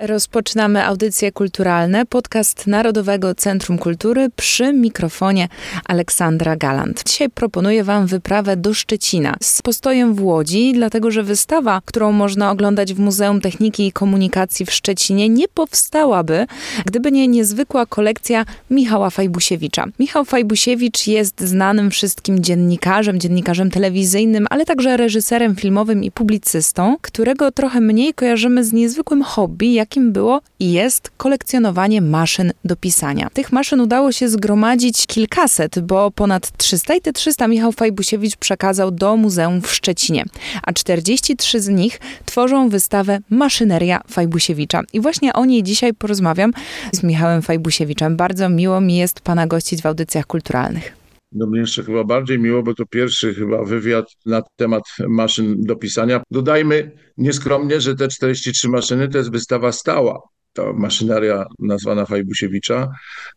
Rozpoczynamy 0.00 0.84
audycje 0.84 1.32
kulturalne, 1.32 2.06
podcast 2.06 2.66
Narodowego 2.66 3.34
Centrum 3.34 3.78
Kultury 3.78 4.30
przy 4.36 4.72
mikrofonie 4.72 5.48
Aleksandra 5.84 6.56
Galant. 6.56 7.02
Dzisiaj 7.06 7.30
proponuję 7.30 7.84
Wam 7.84 8.06
wyprawę 8.06 8.56
do 8.56 8.74
Szczecina 8.74 9.36
z 9.42 9.62
postojem 9.62 10.14
w 10.14 10.22
Łodzi, 10.22 10.72
dlatego 10.72 11.10
że 11.10 11.22
wystawa, 11.22 11.80
którą 11.84 12.12
można 12.12 12.50
oglądać 12.50 12.94
w 12.94 12.98
Muzeum 12.98 13.40
Techniki 13.40 13.86
i 13.86 13.92
Komunikacji 13.92 14.66
w 14.66 14.72
Szczecinie, 14.72 15.28
nie 15.28 15.48
powstałaby, 15.48 16.46
gdyby 16.86 17.12
nie 17.12 17.28
niezwykła 17.28 17.86
kolekcja 17.86 18.44
Michała 18.70 19.10
Fajbusiewicza. 19.10 19.84
Michał 19.98 20.24
Fajbusiewicz 20.24 21.06
jest 21.06 21.40
znanym 21.40 21.90
wszystkim 21.90 22.42
dziennikarzem, 22.42 23.20
dziennikarzem 23.20 23.70
telewizyjnym, 23.70 24.46
ale 24.50 24.64
także 24.64 24.96
reżyserem 24.96 25.56
filmowym 25.56 26.04
i 26.04 26.10
publicystą, 26.10 26.96
którego 27.02 27.52
trochę 27.52 27.80
mniej 27.80 28.14
kojarzymy 28.14 28.64
z 28.64 28.72
niezwykłym 28.72 29.22
hobby, 29.22 29.72
jak 29.72 29.87
jakim 29.88 30.12
było 30.12 30.40
i 30.60 30.72
jest 30.72 31.10
kolekcjonowanie 31.16 32.02
maszyn 32.02 32.52
do 32.64 32.76
pisania. 32.76 33.30
Tych 33.32 33.52
maszyn 33.52 33.80
udało 33.80 34.12
się 34.12 34.28
zgromadzić 34.28 35.06
kilkaset, 35.06 35.80
bo 35.80 36.10
ponad 36.10 36.56
300 36.56 36.94
i 36.94 37.00
te 37.00 37.12
300 37.12 37.48
Michał 37.48 37.72
Fajbusiewicz 37.72 38.36
przekazał 38.36 38.90
do 38.90 39.16
muzeum 39.16 39.62
w 39.62 39.72
Szczecinie, 39.72 40.24
a 40.62 40.72
43 40.72 41.60
z 41.60 41.68
nich 41.68 42.00
tworzą 42.24 42.68
wystawę 42.68 43.18
Maszyneria 43.30 44.00
Fajbusiewicza. 44.08 44.82
I 44.92 45.00
właśnie 45.00 45.32
o 45.32 45.44
niej 45.44 45.62
dzisiaj 45.62 45.94
porozmawiam 45.94 46.52
z 46.92 47.02
Michałem 47.02 47.42
Fajbusiewiczem. 47.42 48.16
Bardzo 48.16 48.48
miło 48.48 48.80
mi 48.80 48.96
jest 48.96 49.20
Pana 49.20 49.46
gościć 49.46 49.82
w 49.82 49.86
audycjach 49.86 50.26
kulturalnych. 50.26 50.97
No 51.32 51.46
mnie 51.46 51.60
jeszcze 51.60 51.84
chyba 51.84 52.04
bardziej 52.04 52.38
miło, 52.38 52.62
bo 52.62 52.74
to 52.74 52.86
pierwszy 52.86 53.34
chyba 53.34 53.64
wywiad 53.64 54.06
na 54.26 54.42
temat 54.56 54.82
maszyn 55.08 55.62
do 55.62 55.76
pisania. 55.76 56.22
Dodajmy 56.30 56.92
nieskromnie, 57.16 57.80
że 57.80 57.94
te 57.94 58.08
43 58.08 58.68
maszyny 58.68 59.08
to 59.08 59.18
jest 59.18 59.30
wystawa 59.30 59.72
stała. 59.72 60.20
To 60.52 60.72
maszyneria 60.72 61.46
nazwana 61.58 62.06
Fajbusiewicza, 62.06 62.88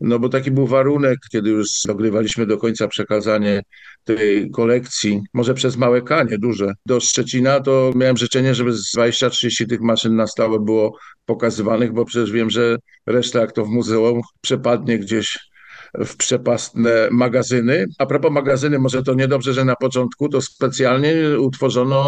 no 0.01 0.19
bo 0.19 0.29
taki 0.29 0.51
był 0.51 0.67
warunek, 0.67 1.19
kiedy 1.31 1.49
już 1.49 1.69
dogrywaliśmy 1.85 2.45
do 2.45 2.57
końca 2.57 2.87
przekazanie 2.87 3.61
tej 4.03 4.51
kolekcji, 4.51 5.21
może 5.33 5.53
przez 5.53 5.77
małe 5.77 6.01
kanie, 6.01 6.37
duże, 6.37 6.73
do 6.85 6.99
Szczecina, 6.99 7.59
to 7.59 7.91
miałem 7.95 8.17
życzenie, 8.17 8.55
żeby 8.55 8.73
z 8.73 8.95
20-30 8.95 9.69
tych 9.69 9.81
maszyn 9.81 10.15
na 10.15 10.27
stałe 10.27 10.59
było 10.59 10.97
pokazywanych, 11.25 11.93
bo 11.93 12.05
przecież 12.05 12.31
wiem, 12.31 12.49
że 12.49 12.77
reszta 13.05 13.39
jak 13.39 13.51
to 13.51 13.65
w 13.65 13.69
muzeum 13.69 14.21
przepadnie 14.41 14.99
gdzieś 14.99 15.50
w 15.93 16.15
przepastne 16.15 17.07
magazyny. 17.11 17.85
A 17.97 18.05
propos 18.05 18.31
magazyny, 18.31 18.79
może 18.79 19.03
to 19.03 19.13
niedobrze, 19.13 19.53
że 19.53 19.65
na 19.65 19.75
początku 19.75 20.29
to 20.29 20.41
specjalnie 20.41 21.13
utworzono 21.39 22.01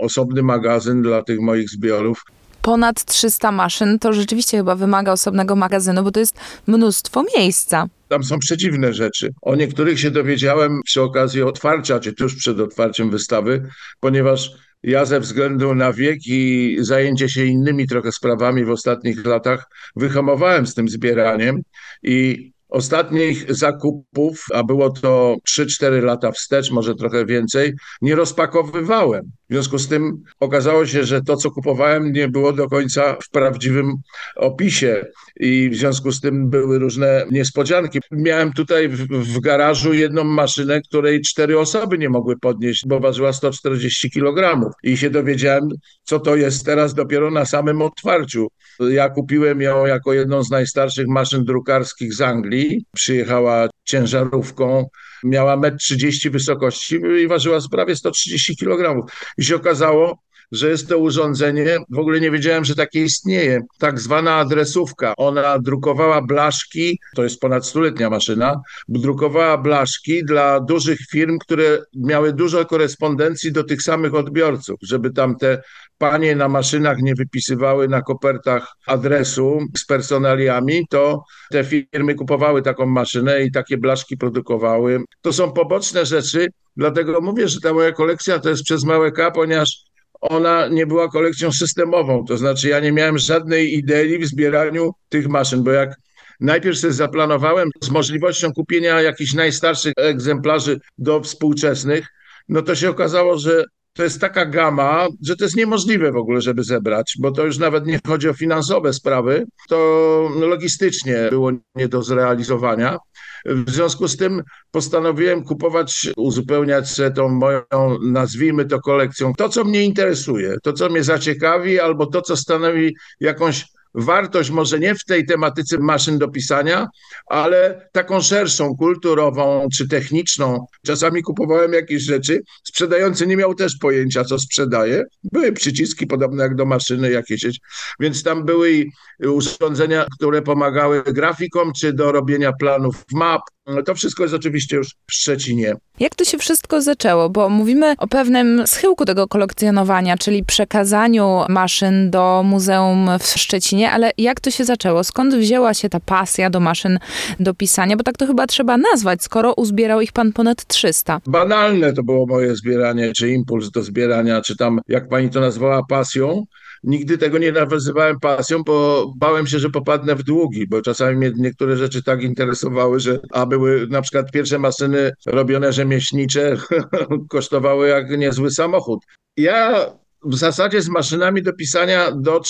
osobny 0.00 0.42
magazyn 0.42 1.02
dla 1.02 1.22
tych 1.22 1.40
moich 1.40 1.70
zbiorów 1.70 2.24
ponad 2.62 3.04
300 3.04 3.52
maszyn, 3.52 3.98
to 3.98 4.12
rzeczywiście 4.12 4.56
chyba 4.56 4.74
wymaga 4.74 5.12
osobnego 5.12 5.56
magazynu, 5.56 6.02
bo 6.02 6.10
to 6.10 6.20
jest 6.20 6.40
mnóstwo 6.66 7.24
miejsca. 7.38 7.86
Tam 8.08 8.24
są 8.24 8.38
przeciwne 8.38 8.92
rzeczy. 8.92 9.34
O 9.42 9.56
niektórych 9.56 10.00
się 10.00 10.10
dowiedziałem 10.10 10.80
przy 10.84 11.02
okazji 11.02 11.42
otwarcia, 11.42 12.00
czy 12.00 12.12
tuż 12.12 12.36
przed 12.36 12.60
otwarciem 12.60 13.10
wystawy, 13.10 13.68
ponieważ 14.00 14.50
ja 14.82 15.04
ze 15.04 15.20
względu 15.20 15.74
na 15.74 15.92
wiek 15.92 16.18
i 16.26 16.76
zajęcie 16.80 17.28
się 17.28 17.44
innymi 17.44 17.86
trochę 17.86 18.12
sprawami 18.12 18.64
w 18.64 18.70
ostatnich 18.70 19.26
latach 19.26 19.66
wyhamowałem 19.96 20.66
z 20.66 20.74
tym 20.74 20.88
zbieraniem 20.88 21.62
i 22.02 22.52
ostatnich 22.72 23.54
zakupów, 23.54 24.46
a 24.54 24.64
było 24.64 24.90
to 24.90 25.36
3-4 25.48 26.02
lata 26.02 26.32
wstecz, 26.32 26.70
może 26.70 26.94
trochę 26.94 27.26
więcej, 27.26 27.72
nie 28.02 28.14
rozpakowywałem. 28.14 29.32
W 29.52 29.54
związku 29.54 29.78
z 29.78 29.88
tym 29.88 30.22
okazało 30.40 30.86
się, 30.86 31.04
że 31.04 31.22
to, 31.22 31.36
co 31.36 31.50
kupowałem, 31.50 32.12
nie 32.12 32.28
było 32.28 32.52
do 32.52 32.68
końca 32.68 33.16
w 33.22 33.30
prawdziwym 33.30 33.92
opisie 34.36 35.06
i 35.36 35.70
w 35.70 35.76
związku 35.76 36.12
z 36.12 36.20
tym 36.20 36.50
były 36.50 36.78
różne 36.78 37.26
niespodzianki. 37.30 37.98
Miałem 38.10 38.52
tutaj 38.52 38.88
w, 38.88 39.06
w 39.08 39.40
garażu 39.40 39.92
jedną 39.94 40.24
maszynę, 40.24 40.80
której 40.80 41.20
cztery 41.20 41.58
osoby 41.58 41.98
nie 41.98 42.08
mogły 42.08 42.38
podnieść, 42.38 42.86
bo 42.86 43.00
ważyła 43.00 43.32
140 43.32 44.10
kg 44.10 44.70
i 44.82 44.96
się 44.96 45.10
dowiedziałem, 45.10 45.68
co 46.04 46.20
to 46.20 46.36
jest 46.36 46.66
teraz 46.66 46.94
dopiero 46.94 47.30
na 47.30 47.44
samym 47.44 47.82
otwarciu. 47.82 48.48
Ja 48.80 49.08
kupiłem 49.08 49.60
ją 49.60 49.86
jako 49.86 50.12
jedną 50.12 50.42
z 50.42 50.50
najstarszych 50.50 51.06
maszyn 51.06 51.44
drukarskich 51.44 52.14
z 52.14 52.20
Anglii. 52.20 52.84
Przyjechała 52.94 53.68
ciężarówką, 53.84 54.86
miała 55.24 55.56
1,30 55.56 56.26
m 56.26 56.32
wysokości 56.32 57.00
i 57.22 57.28
ważyła 57.28 57.60
prawie 57.68 57.96
130 57.96 58.56
kg. 58.56 59.06
I 59.38 59.44
się 59.44 59.56
okazało, 59.56 60.18
że 60.52 60.68
jest 60.68 60.88
to 60.88 60.98
urządzenie, 60.98 61.78
w 61.90 61.98
ogóle 61.98 62.20
nie 62.20 62.30
wiedziałem, 62.30 62.64
że 62.64 62.74
takie 62.74 63.02
istnieje, 63.02 63.60
tak 63.78 64.00
zwana 64.00 64.34
adresówka. 64.34 65.14
Ona 65.16 65.58
drukowała 65.58 66.22
blaszki, 66.22 66.98
to 67.16 67.22
jest 67.22 67.40
ponad 67.40 67.66
stuletnia 67.66 68.10
maszyna, 68.10 68.60
drukowała 68.88 69.58
blaszki 69.58 70.24
dla 70.24 70.60
dużych 70.60 70.98
firm, 71.10 71.38
które 71.38 71.78
miały 71.94 72.32
dużo 72.32 72.64
korespondencji 72.64 73.52
do 73.52 73.64
tych 73.64 73.82
samych 73.82 74.14
odbiorców, 74.14 74.76
żeby 74.82 75.10
tam 75.10 75.36
te 75.36 75.62
panie 75.98 76.36
na 76.36 76.48
maszynach 76.48 76.98
nie 77.02 77.14
wypisywały 77.14 77.88
na 77.88 78.02
kopertach 78.02 78.74
adresu 78.86 79.58
z 79.76 79.86
personaliami, 79.86 80.86
to 80.90 81.24
te 81.50 81.64
firmy 81.64 82.14
kupowały 82.14 82.62
taką 82.62 82.86
maszynę 82.86 83.42
i 83.42 83.52
takie 83.52 83.78
blaszki 83.78 84.16
produkowały. 84.16 85.04
To 85.20 85.32
są 85.32 85.52
poboczne 85.52 86.06
rzeczy, 86.06 86.48
dlatego 86.76 87.20
mówię, 87.20 87.48
że 87.48 87.60
ta 87.60 87.72
moja 87.72 87.92
kolekcja 87.92 88.38
to 88.38 88.48
jest 88.48 88.62
przez 88.62 88.84
małe 88.84 89.12
K, 89.12 89.30
ponieważ 89.30 89.91
ona 90.22 90.68
nie 90.68 90.86
była 90.86 91.08
kolekcją 91.08 91.52
systemową, 91.52 92.24
to 92.24 92.36
znaczy 92.36 92.68
ja 92.68 92.80
nie 92.80 92.92
miałem 92.92 93.18
żadnej 93.18 93.74
idei 93.74 94.18
w 94.18 94.26
zbieraniu 94.26 94.92
tych 95.08 95.28
maszyn, 95.28 95.62
bo 95.62 95.70
jak 95.70 95.96
najpierw 96.40 96.78
sobie 96.78 96.92
zaplanowałem 96.92 97.70
z 97.80 97.90
możliwością 97.90 98.52
kupienia 98.52 99.00
jakichś 99.00 99.34
najstarszych 99.34 99.92
egzemplarzy 99.96 100.80
do 100.98 101.20
współczesnych, 101.20 102.06
no 102.48 102.62
to 102.62 102.74
się 102.74 102.90
okazało, 102.90 103.38
że 103.38 103.64
to 103.92 104.02
jest 104.02 104.20
taka 104.20 104.46
gama, 104.46 105.06
że 105.22 105.36
to 105.36 105.44
jest 105.44 105.56
niemożliwe 105.56 106.12
w 106.12 106.16
ogóle, 106.16 106.40
żeby 106.40 106.64
zebrać, 106.64 107.14
bo 107.18 107.30
to 107.30 107.46
już 107.46 107.58
nawet 107.58 107.86
nie 107.86 108.00
chodzi 108.06 108.28
o 108.28 108.34
finansowe 108.34 108.92
sprawy, 108.92 109.46
to 109.68 110.30
logistycznie 110.40 111.16
było 111.30 111.52
nie 111.74 111.88
do 111.88 112.02
zrealizowania. 112.02 112.98
W 113.44 113.70
związku 113.70 114.08
z 114.08 114.16
tym 114.16 114.42
postanowiłem 114.70 115.44
kupować, 115.44 116.08
uzupełniać 116.16 116.96
się 116.96 117.10
tą 117.10 117.28
moją, 117.28 117.62
nazwijmy 118.02 118.64
to 118.64 118.80
kolekcją, 118.80 119.32
to 119.34 119.48
co 119.48 119.64
mnie 119.64 119.84
interesuje, 119.84 120.56
to 120.62 120.72
co 120.72 120.88
mnie 120.88 121.04
zaciekawi, 121.04 121.80
albo 121.80 122.06
to 122.06 122.22
co 122.22 122.36
stanowi 122.36 122.96
jakąś 123.20 123.64
wartość 123.94 124.50
może 124.50 124.78
nie 124.78 124.94
w 124.94 125.04
tej 125.04 125.26
tematyce 125.26 125.78
maszyn 125.78 126.18
do 126.18 126.28
pisania, 126.28 126.88
ale 127.26 127.88
taką 127.92 128.20
szerszą, 128.20 128.76
kulturową 128.76 129.68
czy 129.72 129.88
techniczną. 129.88 130.66
Czasami 130.86 131.22
kupowałem 131.22 131.72
jakieś 131.72 132.02
rzeczy, 132.02 132.42
sprzedający 132.64 133.26
nie 133.26 133.36
miał 133.36 133.54
też 133.54 133.76
pojęcia, 133.80 134.24
co 134.24 134.38
sprzedaje. 134.38 135.04
Były 135.32 135.52
przyciski 135.52 136.06
podobne 136.06 136.42
jak 136.42 136.54
do 136.54 136.66
maszyny 136.66 137.10
jakieś, 137.10 137.58
więc 138.00 138.22
tam 138.22 138.44
były 138.44 138.84
urządzenia, 139.26 140.06
które 140.18 140.42
pomagały 140.42 141.02
grafikom, 141.02 141.72
czy 141.72 141.92
do 141.92 142.12
robienia 142.12 142.52
planów 142.52 143.04
map, 143.12 143.42
to 143.84 143.94
wszystko 143.94 144.22
jest 144.22 144.34
oczywiście 144.34 144.76
już 144.76 144.88
w 144.88 145.12
Szczecinie. 145.12 145.74
Jak 146.00 146.14
to 146.14 146.24
się 146.24 146.38
wszystko 146.38 146.82
zaczęło? 146.82 147.30
Bo 147.30 147.48
mówimy 147.48 147.94
o 147.98 148.06
pewnym 148.06 148.66
schyłku 148.66 149.04
tego 149.04 149.28
kolekcjonowania, 149.28 150.16
czyli 150.16 150.44
przekazaniu 150.44 151.40
maszyn 151.48 152.10
do 152.10 152.42
muzeum 152.44 153.10
w 153.20 153.26
Szczecinie, 153.26 153.81
ale 153.90 154.10
jak 154.18 154.40
to 154.40 154.50
się 154.50 154.64
zaczęło? 154.64 155.04
Skąd 155.04 155.34
wzięła 155.34 155.74
się 155.74 155.88
ta 155.88 156.00
pasja 156.00 156.50
do 156.50 156.60
maszyn 156.60 156.98
do 157.40 157.54
pisania? 157.54 157.96
Bo 157.96 158.04
tak 158.04 158.16
to 158.16 158.26
chyba 158.26 158.46
trzeba 158.46 158.76
nazwać, 158.76 159.22
skoro 159.22 159.54
uzbierał 159.54 160.00
ich 160.00 160.12
pan 160.12 160.32
ponad 160.32 160.66
300. 160.66 161.20
Banalne 161.26 161.92
to 161.92 162.02
było 162.02 162.26
moje 162.26 162.56
zbieranie, 162.56 163.12
czy 163.12 163.30
impuls 163.30 163.70
do 163.70 163.82
zbierania, 163.82 164.40
czy 164.40 164.56
tam, 164.56 164.80
jak 164.88 165.08
pani 165.08 165.30
to 165.30 165.40
nazwała, 165.40 165.82
pasją 165.88 166.44
nigdy 166.84 167.18
tego 167.18 167.38
nie 167.38 167.52
nawazywałem 167.52 168.20
pasją, 168.20 168.62
bo 168.62 169.06
bałem 169.16 169.46
się, 169.46 169.58
że 169.58 169.70
popadnę 169.70 170.14
w 170.14 170.22
długi, 170.22 170.66
bo 170.68 170.82
czasami 170.82 171.16
mnie 171.16 171.32
niektóre 171.36 171.76
rzeczy 171.76 172.02
tak 172.02 172.22
interesowały, 172.22 173.00
że 173.00 173.18
a 173.30 173.46
były 173.46 173.86
na 173.86 174.02
przykład 174.02 174.30
pierwsze 174.30 174.58
maszyny 174.58 175.12
robione 175.26 175.72
rzemieślnicze 175.72 176.56
kosztowały 177.30 177.88
jak 177.88 178.18
niezły 178.18 178.50
samochód. 178.50 179.00
Ja 179.36 179.86
w 180.24 180.36
zasadzie 180.36 180.82
z 180.82 180.88
maszynami 180.88 181.42
do 181.42 181.52
pisania 181.52 182.12
do 182.12 182.40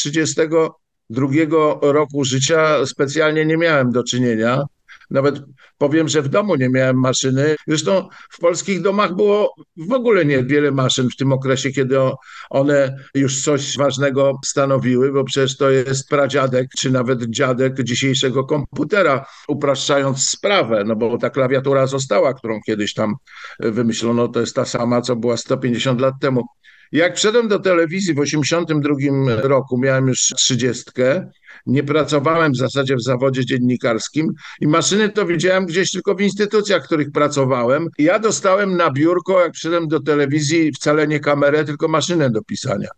32 1.13 1.93
roku 1.93 2.25
życia 2.25 2.87
specjalnie 2.87 3.47
nie 3.47 3.57
miałem 3.57 3.91
do 3.91 4.05
czynienia. 4.05 4.63
Nawet 5.11 5.43
powiem, 5.79 6.09
że 6.09 6.23
w 6.23 6.29
domu 6.29 6.57
nie 6.57 6.69
miałem 6.69 7.01
maszyny. 7.01 7.57
Zresztą 7.67 8.09
w 8.31 8.39
polskich 8.39 8.83
domach 8.83 9.15
było 9.15 9.55
w 9.77 9.93
ogóle 9.93 10.25
niewiele 10.25 10.71
maszyn 10.71 11.09
w 11.11 11.17
tym 11.17 11.33
okresie, 11.33 11.71
kiedy 11.71 11.97
one 12.51 12.97
już 13.15 13.43
coś 13.43 13.77
ważnego 13.77 14.39
stanowiły, 14.45 15.13
bo 15.13 15.25
przecież 15.25 15.57
to 15.57 15.71
jest 15.71 16.09
pradziadek, 16.09 16.69
czy 16.79 16.91
nawet 16.91 17.25
dziadek 17.31 17.83
dzisiejszego 17.83 18.45
komputera, 18.45 19.27
upraszczając 19.49 20.29
sprawę, 20.29 20.85
no 20.87 20.97
bo 20.97 21.19
ta 21.19 21.31
klawiatura 21.31 21.87
została, 21.87 22.35
którą 22.35 22.61
kiedyś 22.67 22.95
tam 22.95 23.15
wymyślono, 23.61 24.29
to 24.29 24.41
jest 24.41 24.57
ta 24.57 24.65
sama, 24.65 25.01
co 25.01 25.17
była 25.17 25.37
150 25.37 26.01
lat 26.01 26.15
temu. 26.21 26.47
Jak 26.93 27.17
wszedłem 27.17 27.49
do 27.49 27.59
telewizji 27.59 28.15
w 28.15 28.21
1982 28.21 29.49
roku, 29.49 29.79
miałem 29.79 30.09
już 30.09 30.33
trzydziestkę, 30.37 31.31
nie 31.67 31.83
pracowałem 31.83 32.53
w 32.53 32.57
zasadzie 32.57 32.97
w 32.97 33.03
zawodzie 33.03 33.47
dziennikarskim 33.47 34.33
i 34.61 34.67
maszyny 34.67 35.09
to 35.09 35.27
widziałem 35.27 35.67
gdzieś 35.67 35.91
tylko 35.91 36.15
w 36.15 36.21
instytucjach, 36.21 36.83
w 36.83 36.87
których 36.87 37.13
pracowałem. 37.13 37.89
I 37.99 38.05
ja 38.05 38.19
dostałem 38.19 38.77
na 38.77 38.91
biurko, 38.91 39.41
jak 39.41 39.53
przyszedłem 39.53 39.89
do 39.89 40.01
telewizji, 40.01 40.73
wcale 40.73 41.09
nie 41.09 41.21
kamerę, 41.21 41.65
tylko 41.65 41.89
maszynę 41.89 42.31
do 42.31 42.43
pisania. 42.43 42.89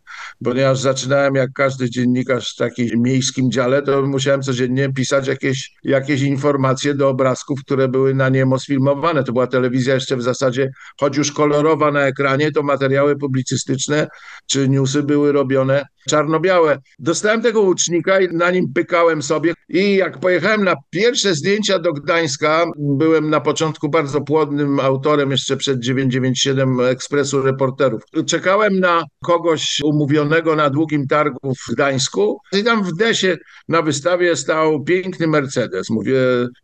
Ponieważ 0.45 0.79
zaczynałem 0.79 1.35
jak 1.35 1.51
każdy 1.53 1.91
dziennikarz 1.91 2.53
w 2.53 2.57
takim 2.57 3.03
miejskim 3.03 3.51
dziale, 3.51 3.83
to 3.83 4.03
musiałem 4.03 4.43
codziennie 4.43 4.93
pisać 4.93 5.27
jakieś, 5.27 5.73
jakieś 5.85 6.21
informacje 6.23 6.95
do 6.95 7.09
obrazków, 7.09 7.61
które 7.61 7.89
były 7.89 8.15
na 8.15 8.29
niemo 8.29 8.59
sfilmowane. 8.59 9.25
To 9.25 9.33
była 9.33 9.47
telewizja 9.47 9.95
jeszcze 9.95 10.17
w 10.17 10.23
zasadzie, 10.23 10.71
choć 11.01 11.17
już 11.17 11.33
kolorowa 11.33 11.93
na 11.93 12.01
ekranie, 12.01 12.53
to 12.53 12.63
materiały 12.63 13.17
publicystyczne 13.17 14.09
czy 14.47 14.69
newsy 14.69 15.03
były 15.03 15.33
robione 15.33 15.87
czarno-białe. 16.09 16.79
Dostałem 16.99 17.43
tego 17.43 17.61
łucznika 17.61 18.21
i 18.21 18.29
na 18.29 18.44
nim 18.51 18.73
pykałem 18.75 19.23
sobie 19.23 19.55
i 19.69 19.97
jak 19.97 20.21
pojechałem 20.21 20.65
na 20.65 20.75
pierwsze 20.91 21.35
zdjęcia 21.35 21.79
do 21.79 21.93
Gdańska, 21.93 22.65
byłem 22.79 23.31
na 23.31 23.41
początku 23.41 23.89
bardzo 23.89 24.21
płodnym 24.21 24.81
autorem 24.81 25.31
jeszcze 25.31 25.57
przed 25.57 25.81
997 25.81 26.81
Ekspresu 26.81 27.43
Reporterów. 27.43 28.03
Czekałem 28.27 28.81
na 28.81 29.05
kogoś 29.25 29.81
umówionego 29.85 30.57
na 30.57 30.71
długim 30.71 31.07
targu 31.07 31.55
w 31.55 31.75
Gdańsku 31.75 32.39
i 32.53 32.65
tam 32.65 32.85
w 32.85 32.97
Desie 32.97 33.37
na 33.69 33.83
wystawie 33.83 34.37
stał 34.37 34.85
piękny 34.85 35.27
Mercedes. 35.27 35.91
Mówię, 35.91 36.19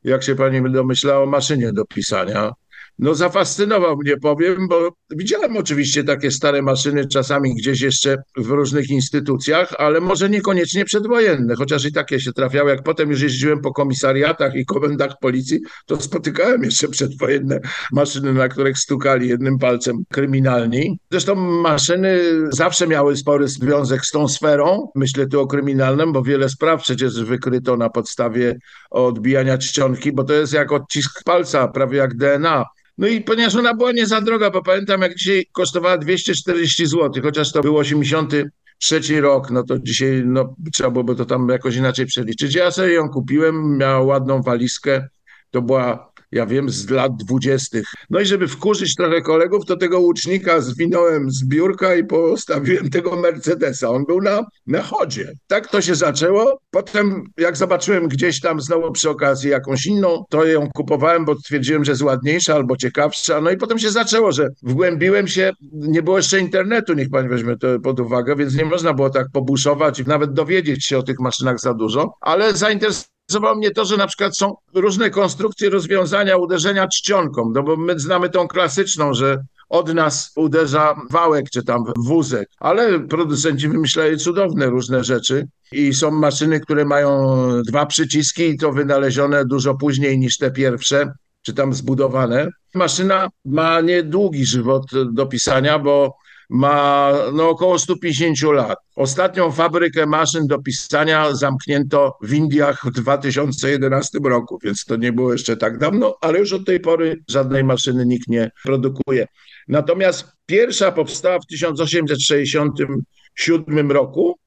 jak 0.05 0.23
się 0.23 0.35
pani 0.35 0.73
domyśla, 0.73 1.19
o 1.19 1.27
maszynie 1.27 1.73
do 1.73 1.85
pisania. 1.85 2.53
No 3.03 3.15
zafascynował 3.15 3.97
mnie, 3.97 4.17
powiem, 4.17 4.69
bo 4.69 4.93
widziałem 5.11 5.57
oczywiście 5.57 6.05
takie 6.05 6.31
stare 6.31 6.63
maszyny 6.63 7.07
czasami 7.07 7.55
gdzieś 7.55 7.81
jeszcze 7.81 8.17
w 8.37 8.51
różnych 8.51 8.91
instytucjach, 8.91 9.75
ale 9.79 10.01
może 10.01 10.31
niekoniecznie 10.31 10.85
przedwojenne, 10.85 11.55
chociaż 11.55 11.85
i 11.85 11.93
takie 11.93 12.21
się 12.21 12.33
trafiały. 12.33 12.71
Jak 12.71 12.83
potem 12.83 13.11
już 13.11 13.21
jeździłem 13.21 13.61
po 13.61 13.73
komisariatach 13.73 14.55
i 14.55 14.65
komendach 14.65 15.19
policji, 15.21 15.61
to 15.87 16.01
spotykałem 16.01 16.63
jeszcze 16.63 16.89
przedwojenne 16.89 17.61
maszyny, 17.93 18.33
na 18.33 18.49
których 18.49 18.79
stukali 18.79 19.29
jednym 19.29 19.59
palcem 19.59 19.97
kryminalni. 20.13 20.99
Zresztą 21.11 21.35
maszyny 21.35 22.21
zawsze 22.53 22.87
miały 22.87 23.17
spory 23.17 23.49
związek 23.49 24.07
z 24.07 24.11
tą 24.11 24.29
sferą, 24.29 24.89
myślę 24.95 25.27
tu 25.27 25.41
o 25.41 25.47
kryminalnym, 25.47 26.13
bo 26.13 26.23
wiele 26.23 26.49
spraw 26.49 26.83
przecież 26.83 27.25
wykryto 27.25 27.77
na 27.77 27.91
podstawie 27.91 28.59
odbijania 28.91 29.59
czcionki, 29.59 30.13
bo 30.13 30.25
to 30.25 30.33
jest 30.33 30.53
jak 30.53 30.73
odcisk 30.73 31.25
palca, 31.25 31.69
prawie 31.69 31.99
jak 31.99 32.17
DNA. 32.17 32.65
No 32.99 33.09
i 33.09 33.21
ponieważ 33.21 33.55
ona 33.55 33.75
była 33.75 33.93
nie 33.93 34.07
za 34.07 34.21
droga, 34.21 34.51
bo 34.51 34.63
pamiętam 34.63 35.03
jak 35.03 35.15
dzisiaj 35.15 35.47
kosztowała 35.53 35.99
240 35.99 36.87
zł, 36.87 37.23
chociaż 37.23 37.53
to 37.53 37.61
był 37.63 37.77
83 37.77 39.21
rok, 39.21 39.51
no 39.51 39.63
to 39.63 39.79
dzisiaj 39.79 40.23
no, 40.27 40.55
trzeba 40.73 40.91
byłoby 40.91 41.17
to 41.17 41.25
tam 41.25 41.49
jakoś 41.49 41.77
inaczej 41.77 42.07
przeliczyć. 42.07 42.55
Ja 42.55 42.71
sobie 42.71 42.93
ją 42.93 43.09
kupiłem, 43.09 43.79
miała 43.79 44.01
ładną 44.01 44.43
walizkę, 44.43 45.09
to 45.51 45.63
była 45.63 46.10
ja 46.33 46.47
wiem, 46.47 46.71
z 46.71 46.91
lat 46.91 47.17
dwudziestych. 47.17 47.89
No 48.11 48.21
i 48.21 48.27
żeby 48.27 48.49
wkurzyć 48.49 48.95
trochę 48.95 49.23
kolegów, 49.23 49.65
to 49.67 49.77
tego 49.77 50.01
łucznika 50.01 50.61
zwinąłem 50.61 51.31
z 51.31 51.45
biurka 51.45 51.95
i 51.95 52.05
postawiłem 52.05 52.91
tego 52.91 53.17
Mercedesa. 53.17 53.91
On 53.91 54.05
był 54.05 54.21
na, 54.21 54.45
na 54.67 54.83
chodzie. 54.83 55.33
Tak 55.47 55.69
to 55.69 55.81
się 55.81 55.95
zaczęło. 55.95 56.61
Potem, 56.71 57.25
jak 57.39 57.57
zobaczyłem 57.57 58.09
gdzieś 58.09 58.41
tam 58.41 58.61
znowu 58.61 58.93
przy 58.93 59.11
okazji 59.11 59.51
jakąś 59.51 59.87
inną, 59.87 60.25
to 60.31 60.45
ją 60.45 60.69
kupowałem, 60.75 61.25
bo 61.25 61.35
stwierdziłem, 61.35 61.85
że 61.85 61.93
jest 61.93 62.03
ładniejsza 62.03 62.55
albo 62.55 62.77
ciekawsza. 62.77 63.41
No 63.41 63.51
i 63.51 63.57
potem 63.57 63.79
się 63.79 63.91
zaczęło, 63.91 64.33
że 64.33 64.49
wgłębiłem 64.63 65.29
się. 65.29 65.53
Nie 65.73 66.03
było 66.03 66.17
jeszcze 66.17 66.41
internetu, 66.41 66.95
niech 66.95 67.11
pan 67.11 67.29
weźmie 67.29 67.57
to 67.57 67.81
pod 67.81 68.01
uwagę, 68.01 68.37
więc 68.37 68.55
nie 68.55 68.65
można 68.65 68.95
było 68.95 69.11
tak 69.11 69.27
pobuszować 69.33 70.01
i 70.01 70.05
nawet 70.05 70.33
dowiedzieć 70.33 70.87
się 70.87 70.99
o 70.99 71.03
tych 71.03 71.21
maszynach 71.21 71.61
za 71.61 71.75
dużo, 71.75 72.15
ale 72.21 72.57
zainteresował 72.57 73.11
zainteresowało 73.31 73.57
mnie 73.57 73.71
to, 73.71 73.85
że 73.85 73.97
na 73.97 74.07
przykład 74.07 74.37
są 74.37 74.57
różne 74.75 75.11
konstrukcje 75.11 75.71
rozwiązania 75.71 76.37
uderzenia 76.37 76.89
czcionką, 76.89 77.53
no 77.55 77.63
bo 77.63 77.77
my 77.77 78.01
znamy 78.01 78.31
tą 78.31 78.49
klasyczną, 78.49 79.15
że 79.15 79.45
od 79.69 79.95
nas 79.95 80.33
uderza 80.37 80.95
wałek 81.11 81.51
czy 81.51 81.65
tam 81.65 81.85
wózek, 81.97 82.49
ale 82.61 83.01
producenci 83.01 83.69
wymyślają 83.69 84.17
cudowne 84.17 84.67
różne 84.67 85.05
rzeczy 85.05 85.47
i 85.73 85.95
są 85.95 86.11
maszyny, 86.11 86.61
które 86.61 86.85
mają 86.85 87.39
dwa 87.63 87.87
przyciski 87.87 88.43
i 88.43 88.59
to 88.59 88.73
wynalezione 88.73 89.45
dużo 89.45 89.75
później 89.75 90.19
niż 90.19 90.39
te 90.39 90.51
pierwsze, 90.51 91.13
czy 91.43 91.55
tam 91.55 91.75
zbudowane. 91.75 92.49
Maszyna 92.75 93.29
ma 93.45 93.81
niedługi 93.81 94.47
żywot 94.47 94.87
do 95.13 95.27
pisania, 95.27 95.79
bo 95.79 96.15
ma 96.51 97.13
no, 97.33 97.49
około 97.49 97.79
150 97.79 98.43
lat. 98.43 98.79
Ostatnią 98.97 99.53
fabrykę 99.53 100.07
maszyn 100.07 100.47
do 100.47 100.59
pisania 100.59 101.35
zamknięto 101.35 102.17
w 102.23 102.33
Indiach 102.33 102.85
w 102.85 102.91
2011 102.91 104.19
roku, 104.25 104.59
więc 104.65 104.85
to 104.85 104.97
nie 104.97 105.13
było 105.13 105.33
jeszcze 105.33 105.57
tak 105.57 105.79
dawno, 105.79 106.17
ale 106.21 106.39
już 106.39 106.53
od 106.53 106.67
tej 106.67 106.81
pory 106.81 107.23
żadnej 107.29 107.65
maszyny 107.65 108.07
nikt 108.07 108.29
nie 108.29 108.51
produkuje. 108.65 109.27
Natomiast 109.69 110.27
pierwsza 110.47 110.93
powstała 110.93 111.39
w 111.39 111.47
1867 111.47 113.93
roku, 113.93 114.39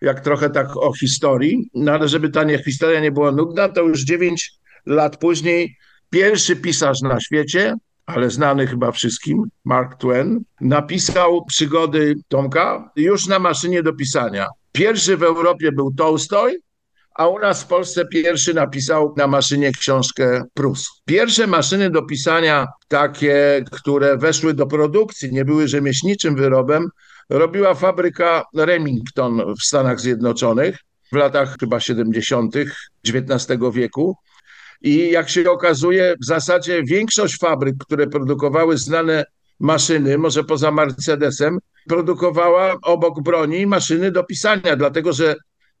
jak 0.00 0.20
trochę 0.20 0.50
tak 0.50 0.76
o 0.76 0.92
historii, 0.92 1.70
no 1.74 1.92
ale 1.92 2.08
żeby 2.08 2.30
ta 2.30 2.44
nie, 2.44 2.62
historia 2.62 3.00
nie 3.00 3.12
była 3.12 3.32
nudna, 3.32 3.68
to 3.68 3.82
już 3.82 4.04
9 4.04 4.52
lat 4.86 5.16
później 5.16 5.76
pierwszy 6.10 6.56
pisarz 6.56 7.00
na 7.00 7.20
świecie 7.20 7.74
ale 8.14 8.30
znany 8.30 8.66
chyba 8.66 8.92
wszystkim, 8.92 9.44
Mark 9.64 9.98
Twain, 9.98 10.44
napisał 10.60 11.44
przygody 11.44 12.14
Tomka 12.28 12.90
już 12.96 13.26
na 13.26 13.38
maszynie 13.38 13.82
do 13.82 13.92
pisania. 13.92 14.46
Pierwszy 14.72 15.16
w 15.16 15.22
Europie 15.22 15.72
był 15.72 15.94
Tolstoj, 15.94 16.58
a 17.14 17.28
u 17.28 17.38
nas 17.38 17.62
w 17.62 17.66
Polsce 17.66 18.06
pierwszy 18.06 18.54
napisał 18.54 19.14
na 19.16 19.26
maszynie 19.26 19.72
książkę 19.72 20.44
Prus. 20.54 20.88
Pierwsze 21.04 21.46
maszyny 21.46 21.90
do 21.90 22.02
pisania, 22.02 22.66
takie, 22.88 23.64
które 23.72 24.16
weszły 24.16 24.54
do 24.54 24.66
produkcji, 24.66 25.32
nie 25.32 25.44
były 25.44 25.68
rzemieślniczym 25.68 26.36
wyrobem, 26.36 26.88
robiła 27.28 27.74
fabryka 27.74 28.44
Remington 28.56 29.54
w 29.54 29.62
Stanach 29.62 30.00
Zjednoczonych 30.00 30.78
w 31.12 31.16
latach 31.16 31.56
chyba 31.60 31.80
70. 31.80 32.54
XIX 33.08 33.60
wieku. 33.72 34.16
I 34.82 35.10
jak 35.10 35.28
się 35.28 35.50
okazuje, 35.50 36.14
w 36.22 36.24
zasadzie 36.24 36.82
większość 36.82 37.38
fabryk, 37.38 37.74
które 37.78 38.06
produkowały 38.06 38.78
znane 38.78 39.24
maszyny, 39.60 40.18
może 40.18 40.44
poza 40.44 40.70
Mercedesem, 40.70 41.58
produkowała 41.88 42.76
obok 42.82 43.22
broni 43.22 43.66
maszyny 43.66 44.10
do 44.10 44.24
pisania, 44.24 44.76
dlatego 44.76 45.12
że 45.12 45.34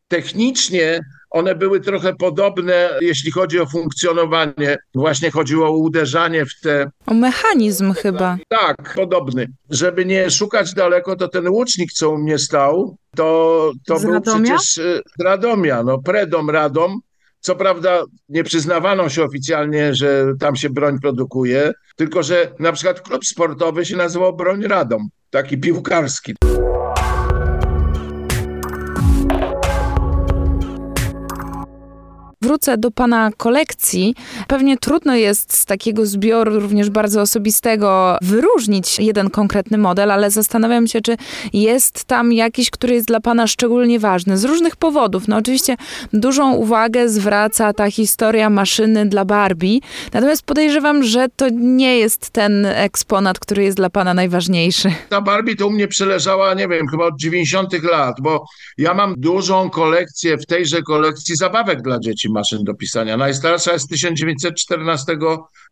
technicznie 0.08 1.00
one 1.30 1.54
były 1.54 1.80
trochę 1.80 2.14
podobne, 2.14 2.90
jeśli 3.00 3.30
chodzi 3.30 3.60
o 3.60 3.66
funkcjonowanie. 3.66 4.76
Właśnie 4.94 5.30
chodziło 5.30 5.66
o 5.66 5.76
uderzanie 5.76 6.46
w 6.46 6.60
te. 6.62 6.90
O 7.06 7.14
mechanizm 7.14 7.92
chyba. 7.92 8.36
Tak, 8.48 8.94
podobny. 8.94 9.46
Żeby 9.70 10.04
nie 10.04 10.30
szukać 10.30 10.74
daleko, 10.74 11.16
to 11.16 11.28
ten 11.28 11.48
łucznik, 11.48 11.92
co 11.92 12.10
u 12.10 12.18
mnie 12.18 12.38
stał, 12.38 12.96
to, 13.16 13.72
to 13.86 14.00
był 14.00 14.12
Radomia? 14.12 14.56
przecież 14.56 14.78
y, 14.78 15.02
Radomia, 15.20 15.82
no 15.82 15.98
predom 15.98 16.50
Radom. 16.50 17.00
Co 17.44 17.56
prawda 17.56 18.02
nie 18.28 18.44
przyznawano 18.44 19.08
się 19.08 19.24
oficjalnie, 19.24 19.94
że 19.94 20.24
tam 20.40 20.56
się 20.56 20.70
broń 20.70 20.98
produkuje, 21.00 21.72
tylko 21.96 22.22
że 22.22 22.54
na 22.58 22.72
przykład 22.72 23.00
klub 23.00 23.24
sportowy 23.24 23.84
się 23.84 23.96
nazywał 23.96 24.36
Broń 24.36 24.62
Radom, 24.62 25.08
taki 25.30 25.58
piłkarski. 25.58 26.34
Wrócę 32.52 32.78
do 32.78 32.90
Pana 32.90 33.30
kolekcji. 33.36 34.14
Pewnie 34.46 34.76
trudno 34.76 35.14
jest 35.14 35.56
z 35.56 35.66
takiego 35.66 36.06
zbioru, 36.06 36.60
również 36.60 36.90
bardzo 36.90 37.20
osobistego, 37.20 38.16
wyróżnić 38.22 38.98
jeden 38.98 39.30
konkretny 39.30 39.78
model, 39.78 40.10
ale 40.10 40.30
zastanawiam 40.30 40.86
się, 40.86 41.00
czy 41.00 41.16
jest 41.52 42.04
tam 42.04 42.32
jakiś, 42.32 42.70
który 42.70 42.94
jest 42.94 43.06
dla 43.06 43.20
Pana 43.20 43.46
szczególnie 43.46 43.98
ważny. 43.98 44.38
Z 44.38 44.44
różnych 44.44 44.76
powodów. 44.76 45.28
No 45.28 45.36
oczywiście 45.36 45.76
dużą 46.12 46.52
uwagę 46.52 47.08
zwraca 47.08 47.72
ta 47.72 47.90
historia 47.90 48.50
maszyny 48.50 49.06
dla 49.06 49.24
Barbie, 49.24 49.78
natomiast 50.12 50.42
podejrzewam, 50.42 51.04
że 51.04 51.26
to 51.36 51.48
nie 51.52 51.98
jest 51.98 52.30
ten 52.30 52.66
eksponat, 52.66 53.38
który 53.38 53.64
jest 53.64 53.76
dla 53.76 53.90
Pana 53.90 54.14
najważniejszy. 54.14 54.92
Ta 55.08 55.20
Barbie 55.20 55.56
to 55.56 55.66
u 55.66 55.70
mnie 55.70 55.88
przeleżała, 55.88 56.54
nie 56.54 56.68
wiem, 56.68 56.88
chyba 56.88 57.04
od 57.04 57.16
90 57.16 57.82
lat, 57.82 58.16
bo 58.20 58.44
ja 58.78 58.94
mam 58.94 59.14
dużą 59.18 59.70
kolekcję 59.70 60.38
w 60.38 60.46
tejże 60.46 60.82
kolekcji 60.82 61.36
zabawek 61.36 61.82
dla 61.82 61.98
dzieci 61.98 62.28
maszyn 62.42 62.64
do 62.64 62.74
pisania. 62.74 63.16
Najstarsza 63.16 63.72
jest 63.72 63.84
z 63.84 63.88
1914 63.88 65.16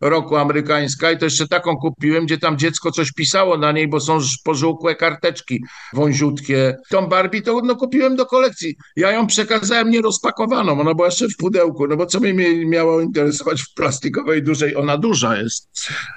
roku 0.00 0.36
amerykańska 0.36 1.10
i 1.10 1.18
to 1.18 1.24
jeszcze 1.24 1.48
taką 1.48 1.76
kupiłem, 1.76 2.26
gdzie 2.26 2.38
tam 2.38 2.58
dziecko 2.58 2.90
coś 2.90 3.12
pisało 3.12 3.58
na 3.58 3.72
niej, 3.72 3.88
bo 3.88 4.00
są 4.00 4.18
pożółkłe 4.44 4.94
karteczki 4.96 5.64
wąziutkie. 5.92 6.76
Tą 6.90 7.06
Barbie 7.06 7.42
to 7.42 7.60
no, 7.64 7.76
kupiłem 7.76 8.16
do 8.16 8.26
kolekcji. 8.26 8.76
Ja 8.96 9.12
ją 9.12 9.26
przekazałem 9.26 9.90
nierozpakowaną, 9.90 10.80
ona 10.80 10.94
była 10.94 11.06
jeszcze 11.06 11.28
w 11.28 11.36
pudełku, 11.36 11.86
no 11.86 11.96
bo 11.96 12.06
co 12.06 12.20
mi 12.20 12.34
miało 12.66 13.00
interesować 13.00 13.62
w 13.62 13.74
plastikowej 13.74 14.42
dużej, 14.42 14.76
ona 14.76 14.98
duża 14.98 15.36
jest, 15.36 15.68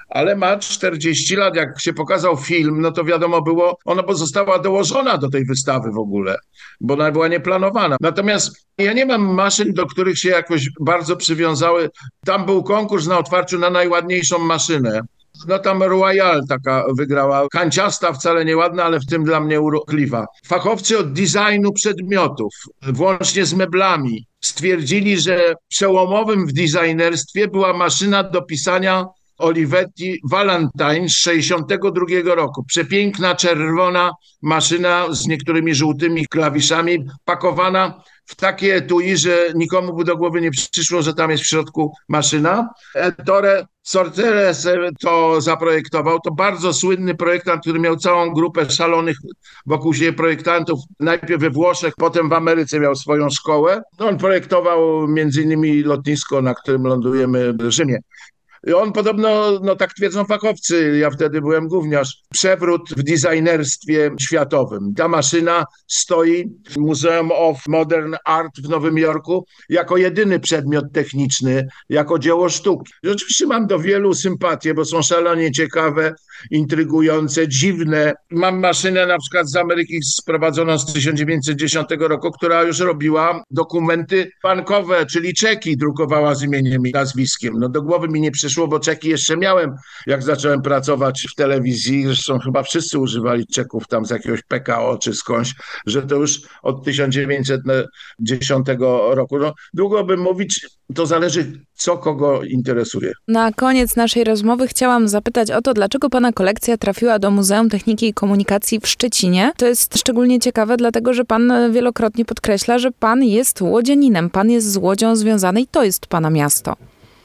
ale 0.09 0.35
ma 0.35 0.57
40 0.57 1.35
lat, 1.35 1.55
jak 1.55 1.81
się 1.81 1.93
pokazał 1.93 2.37
film, 2.37 2.81
no 2.81 2.91
to 2.91 3.03
wiadomo 3.03 3.41
było, 3.41 3.77
ona 3.85 4.03
została 4.13 4.59
dołożona 4.59 5.17
do 5.17 5.29
tej 5.29 5.45
wystawy 5.45 5.91
w 5.91 5.97
ogóle, 5.97 6.37
bo 6.81 6.93
ona 6.93 7.11
była 7.11 7.27
nieplanowana. 7.27 7.97
Natomiast 8.01 8.63
ja 8.77 8.93
nie 8.93 9.05
mam 9.05 9.21
maszyn, 9.21 9.73
do 9.73 9.85
których 9.85 10.19
się 10.19 10.29
jakoś 10.43 10.69
bardzo 10.79 11.15
przywiązały. 11.15 11.89
Tam 12.25 12.45
był 12.45 12.63
konkurs 12.63 13.07
na 13.07 13.17
otwarciu 13.17 13.59
na 13.59 13.69
najładniejszą 13.69 14.39
maszynę. 14.39 15.01
No 15.47 15.59
tam 15.59 15.83
Royal 15.83 16.41
taka 16.49 16.85
wygrała. 16.97 17.47
Kanciasta, 17.51 18.13
wcale 18.13 18.45
nieładna, 18.45 18.83
ale 18.83 18.99
w 18.99 19.05
tym 19.05 19.23
dla 19.23 19.39
mnie 19.39 19.61
urokliwa. 19.61 20.25
Fachowcy 20.45 20.99
od 20.99 21.13
designu 21.13 21.73
przedmiotów, 21.73 22.53
włącznie 22.81 23.45
z 23.45 23.53
meblami, 23.53 24.25
stwierdzili, 24.41 25.19
że 25.19 25.55
przełomowym 25.67 26.47
w 26.47 26.53
designerstwie 26.53 27.47
była 27.47 27.73
maszyna 27.73 28.23
do 28.23 28.41
pisania 28.41 29.05
Olivetti 29.37 30.19
Valentine 30.31 31.09
z 31.09 31.15
62 31.15 32.35
roku. 32.35 32.63
Przepiękna, 32.63 33.35
czerwona 33.35 34.11
maszyna 34.41 35.05
z 35.11 35.27
niektórymi 35.27 35.75
żółtymi 35.75 36.27
klawiszami, 36.27 37.05
pakowana 37.25 38.03
w 38.25 38.35
takie 38.35 38.75
etui, 38.75 39.17
że 39.17 39.47
nikomu 39.55 39.93
by 39.93 40.03
do 40.03 40.17
głowy 40.17 40.41
nie 40.41 40.51
przyszło, 40.51 41.01
że 41.01 41.13
tam 41.13 41.31
jest 41.31 41.43
w 41.43 41.47
środku 41.47 41.93
maszyna. 42.09 42.69
Ettore 42.95 43.65
Sorteres 43.83 44.67
to 45.01 45.41
zaprojektował. 45.41 46.19
To 46.19 46.31
bardzo 46.31 46.73
słynny 46.73 47.15
projektant, 47.15 47.61
który 47.61 47.79
miał 47.79 47.97
całą 47.97 48.33
grupę 48.33 48.69
szalonych 48.69 49.17
wokół 49.65 49.93
siebie 49.93 50.13
projektantów. 50.13 50.79
Najpierw 50.99 51.41
we 51.41 51.49
Włoszech, 51.49 51.93
potem 51.97 52.29
w 52.29 52.33
Ameryce 52.33 52.79
miał 52.79 52.95
swoją 52.95 53.29
szkołę. 53.29 53.81
On 53.99 54.17
projektował 54.17 55.07
między 55.07 55.41
innymi 55.41 55.83
lotnisko, 55.83 56.41
na 56.41 56.53
którym 56.53 56.83
lądujemy 56.83 57.53
w 57.53 57.71
Rzymie. 57.71 57.97
On 58.71 58.91
podobno, 58.91 59.59
no 59.63 59.75
tak 59.75 59.93
twierdzą 59.93 60.25
fachowcy, 60.25 60.97
ja 60.97 61.09
wtedy 61.09 61.41
byłem 61.41 61.67
gówniarz, 61.67 62.17
przewrót 62.33 62.89
w 62.97 63.03
designerstwie 63.03 64.11
światowym. 64.19 64.93
Ta 64.95 65.07
maszyna 65.07 65.65
stoi 65.87 66.51
w 66.69 66.77
Museum 66.77 67.31
of 67.31 67.67
Modern 67.67 68.15
Art 68.25 68.61
w 68.63 68.69
Nowym 68.69 68.97
Jorku 68.97 69.45
jako 69.69 69.97
jedyny 69.97 70.39
przedmiot 70.39 70.85
techniczny, 70.93 71.67
jako 71.89 72.19
dzieło 72.19 72.49
sztuki. 72.49 72.93
I 73.03 73.09
oczywiście 73.09 73.47
mam 73.47 73.67
do 73.67 73.79
wielu 73.79 74.13
sympatię, 74.13 74.73
bo 74.73 74.85
są 74.85 75.01
szalenie 75.01 75.51
ciekawe, 75.51 76.13
intrygujące, 76.51 77.47
dziwne. 77.47 78.13
Mam 78.31 78.59
maszynę 78.59 79.05
na 79.05 79.17
przykład 79.19 79.49
z 79.49 79.55
Ameryki 79.55 80.03
sprowadzoną 80.03 80.77
z 80.77 80.93
1910 80.93 81.87
roku, 81.99 82.31
która 82.31 82.63
już 82.63 82.79
robiła 82.79 83.43
dokumenty 83.51 84.31
bankowe, 84.43 85.05
czyli 85.05 85.33
czeki 85.33 85.77
drukowała 85.77 86.35
z 86.35 86.43
imieniem 86.43 86.87
i 86.87 86.91
nazwiskiem. 86.91 87.53
No 87.59 87.69
do 87.69 87.81
głowy 87.81 88.07
mi 88.07 88.21
nie 88.21 88.31
przyszło 88.31 88.52
przyszło, 88.53 88.67
bo 88.67 88.79
czeki 88.79 89.09
jeszcze 89.09 89.37
miałem, 89.37 89.75
jak 90.07 90.23
zacząłem 90.23 90.61
pracować 90.61 91.27
w 91.31 91.35
telewizji. 91.35 92.05
Zresztą 92.05 92.39
chyba 92.39 92.63
wszyscy 92.63 92.99
używali 92.99 93.47
czeków 93.47 93.87
tam 93.87 94.05
z 94.05 94.09
jakiegoś 94.09 94.41
PKO 94.41 94.97
czy 94.97 95.13
skądś, 95.13 95.53
że 95.85 96.01
to 96.01 96.15
już 96.15 96.41
od 96.63 96.83
1910 96.83 98.67
roku. 99.09 99.39
No, 99.39 99.53
długo 99.73 100.03
bym 100.03 100.19
mówić, 100.19 100.67
to 100.95 101.05
zależy, 101.05 101.51
co 101.73 101.97
kogo 101.97 102.43
interesuje. 102.43 103.11
Na 103.27 103.51
koniec 103.51 103.95
naszej 103.95 104.23
rozmowy 104.23 104.67
chciałam 104.67 105.07
zapytać 105.07 105.51
o 105.51 105.61
to, 105.61 105.73
dlaczego 105.73 106.09
pana 106.09 106.31
kolekcja 106.31 106.77
trafiła 106.77 107.19
do 107.19 107.31
Muzeum 107.31 107.69
Techniki 107.69 108.07
i 108.07 108.13
Komunikacji 108.13 108.79
w 108.79 108.87
Szczecinie. 108.87 109.51
To 109.57 109.65
jest 109.65 109.97
szczególnie 109.97 110.39
ciekawe, 110.39 110.77
dlatego 110.77 111.13
że 111.13 111.25
pan 111.25 111.53
wielokrotnie 111.71 112.25
podkreśla, 112.25 112.79
że 112.79 112.91
pan 112.91 113.23
jest 113.23 113.61
łodzianinem, 113.61 114.29
pan 114.29 114.49
jest 114.49 114.71
z 114.71 114.77
Łodzią 114.77 115.15
związany 115.15 115.61
i 115.61 115.67
to 115.67 115.83
jest 115.83 116.07
pana 116.07 116.29
miasto. 116.29 116.75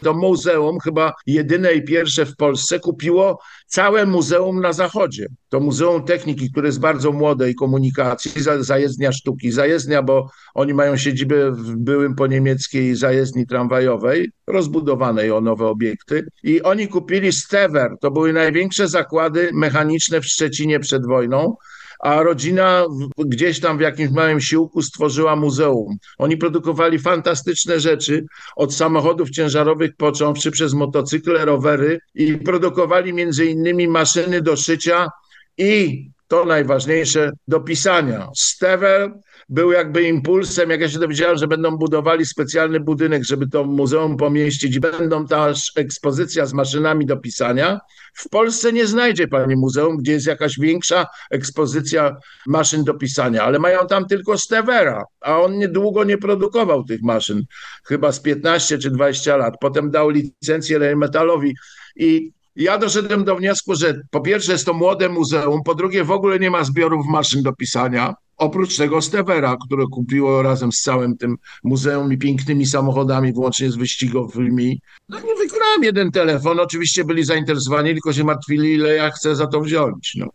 To 0.02 0.14
muzeum, 0.14 0.78
chyba 0.80 1.14
jedyne 1.26 1.74
i 1.74 1.84
pierwsze 1.84 2.26
w 2.26 2.36
Polsce, 2.36 2.80
kupiło 2.80 3.38
całe 3.66 4.06
muzeum 4.06 4.60
na 4.60 4.72
zachodzie. 4.72 5.28
To 5.48 5.60
Muzeum 5.60 6.04
Techniki, 6.04 6.50
które 6.50 6.68
jest 6.68 6.80
bardzo 6.80 7.12
młode 7.12 7.50
i 7.50 7.54
komunikacji, 7.54 8.32
zajezdnia 8.60 9.12
sztuki, 9.12 9.52
zajezdnia, 9.52 10.02
bo 10.02 10.30
oni 10.54 10.74
mają 10.74 10.96
siedzibę 10.96 11.50
w 11.50 11.76
byłym 11.76 12.14
po 12.14 12.26
niemieckiej 12.26 12.96
zajezdni 12.96 13.46
tramwajowej, 13.46 14.30
rozbudowanej 14.46 15.32
o 15.32 15.40
nowe 15.40 15.66
obiekty. 15.66 16.26
I 16.42 16.62
oni 16.62 16.88
kupili 16.88 17.32
Stever, 17.32 17.90
to 18.00 18.10
były 18.10 18.32
największe 18.32 18.88
zakłady 18.88 19.50
mechaniczne 19.52 20.20
w 20.20 20.26
Szczecinie 20.26 20.80
przed 20.80 21.06
wojną 21.06 21.56
a 21.98 22.22
rodzina 22.22 22.84
gdzieś 23.18 23.60
tam 23.60 23.78
w 23.78 23.80
jakimś 23.80 24.10
małym 24.10 24.40
siłku 24.40 24.82
stworzyła 24.82 25.36
muzeum. 25.36 25.96
Oni 26.18 26.36
produkowali 26.36 26.98
fantastyczne 26.98 27.80
rzeczy, 27.80 28.24
od 28.56 28.74
samochodów 28.74 29.30
ciężarowych 29.30 29.96
począwszy 29.96 30.50
przez 30.50 30.74
motocykle, 30.74 31.44
rowery 31.44 32.00
i 32.14 32.36
produkowali 32.36 33.12
między 33.12 33.46
innymi 33.46 33.88
maszyny 33.88 34.42
do 34.42 34.56
szycia 34.56 35.10
i 35.58 36.08
to 36.28 36.44
najważniejsze, 36.44 37.32
do 37.48 37.60
pisania. 37.60 38.28
Stever 38.36 39.12
był 39.48 39.72
jakby 39.72 40.02
impulsem, 40.02 40.70
jak 40.70 40.80
ja 40.80 40.88
się 40.88 40.98
dowiedziałem, 40.98 41.36
że 41.38 41.48
będą 41.48 41.76
budowali 41.76 42.26
specjalny 42.26 42.80
budynek, 42.80 43.24
żeby 43.24 43.48
to 43.48 43.64
muzeum 43.64 44.16
pomieścić 44.16 44.78
będą 44.78 45.26
też 45.26 45.72
ekspozycja 45.76 46.46
z 46.46 46.52
maszynami 46.52 47.06
do 47.06 47.16
pisania. 47.16 47.80
W 48.14 48.28
Polsce 48.28 48.72
nie 48.72 48.86
znajdzie 48.86 49.28
pani 49.28 49.56
muzeum, 49.56 49.96
gdzie 49.96 50.12
jest 50.12 50.26
jakaś 50.26 50.58
większa 50.58 51.06
ekspozycja 51.30 52.16
maszyn 52.46 52.84
do 52.84 52.94
pisania, 52.94 53.42
ale 53.42 53.58
mają 53.58 53.86
tam 53.86 54.06
tylko 54.06 54.38
Stevera, 54.38 55.04
a 55.20 55.40
on 55.40 55.58
niedługo 55.58 56.04
nie 56.04 56.18
produkował 56.18 56.84
tych 56.84 57.02
maszyn, 57.02 57.44
chyba 57.84 58.12
z 58.12 58.20
15 58.20 58.78
czy 58.78 58.90
20 58.90 59.36
lat. 59.36 59.54
Potem 59.60 59.90
dał 59.90 60.10
licencję 60.10 60.96
Metalowi 60.96 61.54
i 61.96 62.32
ja 62.58 62.78
doszedłem 62.78 63.24
do 63.24 63.36
wniosku, 63.36 63.74
że 63.74 64.00
po 64.10 64.20
pierwsze 64.20 64.52
jest 64.52 64.66
to 64.66 64.74
młode 64.74 65.08
muzeum, 65.08 65.62
po 65.64 65.74
drugie 65.74 66.04
w 66.04 66.10
ogóle 66.10 66.38
nie 66.38 66.50
ma 66.50 66.64
zbiorów 66.64 67.06
maszyn 67.06 67.42
do 67.42 67.52
pisania, 67.52 68.14
oprócz 68.36 68.76
tego 68.76 69.02
Stevera, 69.02 69.56
które 69.66 69.84
kupiło 69.92 70.42
razem 70.42 70.72
z 70.72 70.80
całym 70.80 71.16
tym 71.16 71.36
muzeum 71.64 72.12
i 72.12 72.18
pięknymi 72.18 72.66
samochodami, 72.66 73.32
włącznie 73.32 73.70
z 73.70 73.76
wyścigowymi. 73.76 74.80
No 75.08 75.20
nie 75.20 75.34
wygrałem 75.34 75.82
jeden 75.82 76.10
telefon, 76.10 76.60
oczywiście 76.60 77.04
byli 77.04 77.24
zainteresowani, 77.24 77.92
tylko 77.92 78.12
się 78.12 78.24
martwili, 78.24 78.74
ile 78.74 78.94
ja 78.94 79.10
chcę 79.10 79.36
za 79.36 79.46
to 79.46 79.60
wziąć. 79.60 80.12
No. 80.16 80.26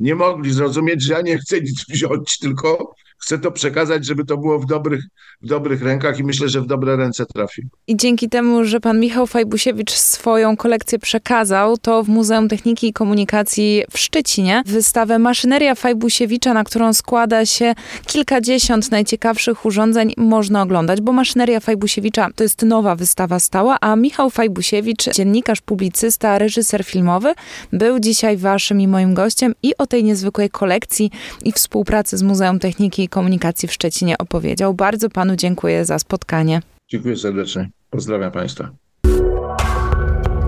Nie 0.00 0.14
mogli 0.14 0.52
zrozumieć, 0.52 1.02
że 1.02 1.14
ja 1.14 1.20
nie 1.20 1.38
chcę 1.38 1.60
nic 1.60 1.84
wziąć, 1.88 2.38
tylko 2.38 2.94
chcę 3.18 3.38
to 3.38 3.50
przekazać, 3.50 4.06
żeby 4.06 4.24
to 4.24 4.36
było 4.36 4.58
w 4.58 4.66
dobrych, 4.66 5.04
w 5.42 5.46
dobrych 5.46 5.82
rękach 5.82 6.18
i 6.18 6.24
myślę, 6.24 6.48
że 6.48 6.60
w 6.60 6.66
dobre 6.66 6.96
ręce 6.96 7.26
trafi. 7.26 7.62
I 7.86 7.96
dzięki 7.96 8.28
temu, 8.28 8.64
że 8.64 8.80
pan 8.80 9.00
Michał 9.00 9.26
Fajbusiewicz 9.26 9.92
swoją 9.92 10.56
kolekcję 10.56 10.98
przekazał, 10.98 11.78
to 11.78 12.02
w 12.02 12.08
Muzeum 12.08 12.48
Techniki 12.48 12.88
i 12.88 12.92
Komunikacji 12.92 13.82
w 13.90 13.98
Szczecinie 13.98 14.62
wystawę 14.66 15.18
Maszyneria 15.18 15.74
Fajbusiewicza, 15.74 16.54
na 16.54 16.64
którą 16.64 16.92
składa 16.92 17.46
się 17.46 17.74
kilkadziesiąt 18.06 18.90
najciekawszych 18.90 19.66
urządzeń, 19.66 20.12
można 20.16 20.62
oglądać, 20.62 21.00
bo 21.00 21.12
Maszyneria 21.12 21.60
Fajbusiewicza 21.60 22.28
to 22.34 22.42
jest 22.42 22.62
nowa 22.62 22.96
wystawa 22.96 23.40
stała, 23.40 23.76
a 23.80 23.96
Michał 23.96 24.30
Fajbusiewicz, 24.30 25.04
dziennikarz, 25.14 25.60
publicysta, 25.60 26.38
reżyser 26.38 26.84
filmowy, 26.84 27.34
był 27.72 28.00
dzisiaj 28.00 28.36
waszym 28.36 28.80
i 28.80 28.88
moim 28.88 29.14
gościem 29.14 29.54
i 29.62 29.76
o 29.78 29.86
tej 29.86 30.04
niezwykłej 30.04 30.50
kolekcji 30.50 31.10
i 31.44 31.52
współpracy 31.52 32.18
z 32.18 32.22
Muzeum 32.22 32.58
Techniki 32.58 33.02
i 33.02 33.08
Komunikacji 33.16 33.68
w 33.68 33.72
Szczecinie 33.72 34.18
opowiedział. 34.18 34.74
Bardzo 34.74 35.10
panu 35.10 35.36
dziękuję 35.36 35.84
za 35.84 35.98
spotkanie. 35.98 36.60
Dziękuję 36.88 37.16
serdecznie. 37.16 37.70
Pozdrawiam 37.90 38.32
państwa. 38.32 38.70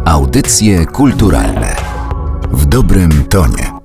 Audycje 0.05 0.87
kulturalne 0.87 1.77
w 2.53 2.67
dobrym 2.67 3.25
tonie. 3.25 3.78